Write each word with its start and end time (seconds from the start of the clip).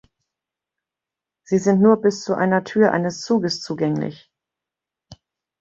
Sie 1.43 1.59
sind 1.59 1.79
nur 1.79 2.01
bis 2.01 2.23
zu 2.23 2.33
einer 2.33 2.63
Tür 2.63 2.91
eines 2.91 3.21
Zuges 3.21 3.61
zugänglich. 3.61 4.31